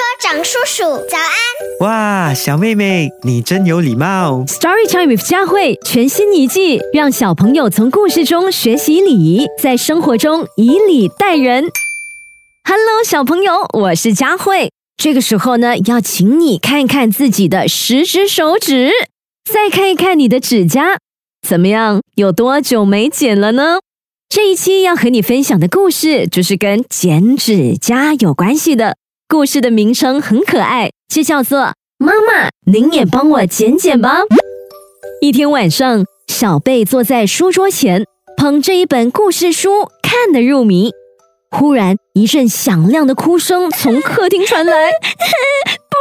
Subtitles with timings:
[0.00, 1.80] 车长叔叔，早安！
[1.80, 4.42] 哇，小妹妹，你真有礼貌。
[4.46, 11.64] Story Time with 佳慧全新一季，让小朋友从故事中学习礼仪，在生活中以礼待人。
[12.64, 14.72] Hello，小朋友，我是佳慧。
[14.96, 18.90] 这个时候呢，要请你看看自己的十只手指，
[19.44, 20.96] 再看一看你的指甲，
[21.46, 22.00] 怎么样？
[22.14, 23.80] 有多久没剪了呢？
[24.30, 28.96] 这一期要和你分享的故事就是跟剪指甲有关系的。
[29.30, 31.60] 故事的名称很可爱，就叫做
[31.98, 34.22] 《妈妈，您也帮我剪剪吧》。
[35.22, 38.04] 一天晚上，小贝坐在书桌前，
[38.36, 40.90] 捧着一本故事书，看得入迷。
[41.48, 44.72] 忽然，一阵响亮的哭声从客厅传来。
[45.88, 45.96] 不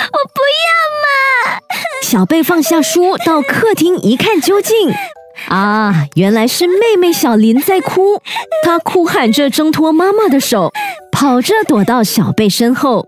[0.00, 1.60] 要，我不要嘛！
[2.02, 4.90] 小贝放下书，到客厅一看究竟。
[5.48, 8.20] 啊，原来是妹妹小林在哭，
[8.64, 10.72] 她哭喊着挣脱妈妈的手，
[11.12, 13.06] 跑着躲到小贝身后。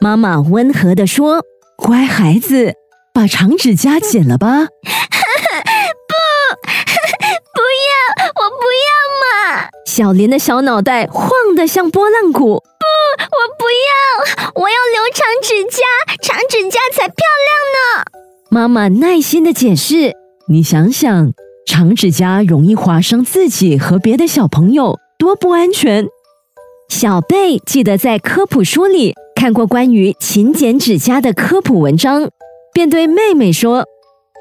[0.00, 1.42] 妈妈温和地说
[1.76, 2.74] ：“乖孩子，
[3.12, 4.66] 把长指甲剪了吧。
[6.08, 6.14] ”不
[7.54, 8.90] 不要，我不要
[9.22, 9.68] 嘛！
[9.86, 12.62] 小林的小脑袋晃得像拨浪鼓。
[12.62, 12.86] 不
[13.20, 15.82] 我不要，我要留长指甲，
[16.22, 18.04] 长指甲才漂亮呢。
[18.50, 20.12] 妈妈耐心的解释
[20.48, 21.32] ：“你想想，
[21.68, 26.08] 长指甲容易划伤自己和别的小朋友，多不安全。”
[26.88, 32.30] 小贝记得在科普书里看过关于勤剪指甲的科普文章，
[32.72, 33.84] 便对妹妹说：“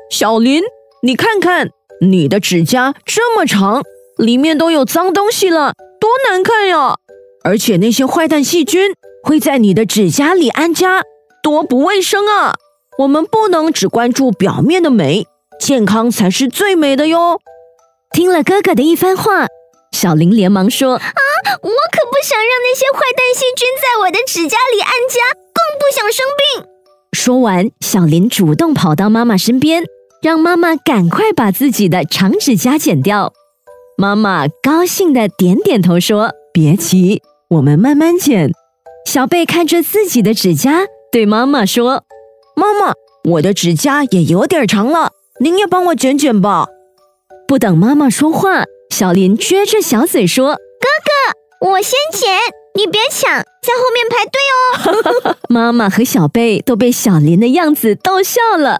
[0.09, 0.63] 小林，
[1.03, 3.83] 你看看，你的指甲这么长，
[4.15, 6.95] 里面都有脏东西了，多难看呀！
[7.43, 11.01] 而且那些坏蛋细菌会在你的指甲里安家，
[11.43, 12.55] 多不卫生啊！
[12.99, 15.27] 我们不能只关注表面的美，
[15.59, 17.39] 健康才是最美的哟。”
[18.13, 19.47] 听了哥哥的一番话，
[19.91, 20.95] 小林连忙说。
[20.95, 21.01] 啊
[21.61, 26.67] 我可不想让那些坏蛋细菌在我的指甲里安家，更不想生病。
[27.13, 29.83] 说完，小林主动跑到妈妈身边，
[30.21, 33.33] 让妈妈赶快把自己的长指甲剪掉。
[33.97, 38.51] 妈妈高兴的点点头说：“别急，我们慢慢剪。”
[39.07, 42.03] 小贝看着自己的指甲，对妈妈说
[42.55, 42.93] ：“妈妈，
[43.23, 46.67] 我的指甲也有点长了，您也帮我卷卷吧。”
[47.47, 50.55] 不等妈妈说话，小林撅着小嘴说。
[50.55, 52.29] 哥哥我先剪，
[52.75, 55.37] 你别抢，在后面排队哦。
[55.49, 58.79] 妈妈和小贝都被小林的样子逗笑了，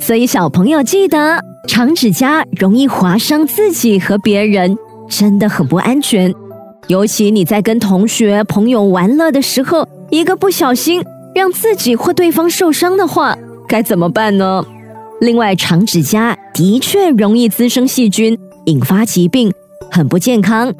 [0.00, 4.78] 所以小朋友记得，长指甲容易划伤自己和别人，
[5.08, 6.34] 真的很不安全。
[6.86, 13.36] 尤其你在跟同学、朋友玩乐的时候，一个不小心让自己或对方受伤的话，
[13.68, 14.64] 该怎么办呢？
[15.20, 19.50] 另外，长指甲的确容易滋生细菌，引发疾病，
[19.90, 20.74] 很不健康。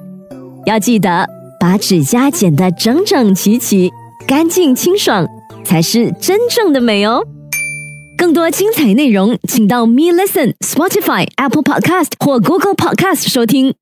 [0.66, 1.26] 要记得
[1.58, 3.91] 把指甲剪得整整齐齐、
[4.26, 5.26] 干净清爽，
[5.64, 7.24] 才是真正的美哦。
[8.19, 13.76] 更多精彩内容，请到 Me Listen、Spotify、Apple Podcast 或 Google Podcast 收听。